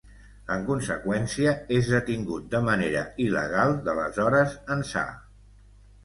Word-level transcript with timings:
En 0.53 0.61
conseqüència, 0.67 1.51
és 1.79 1.89
detingut 1.95 2.47
de 2.53 2.61
manera 2.69 3.03
il·legal 3.25 3.75
d’aleshores 3.89 4.57
ençà. 4.77 5.05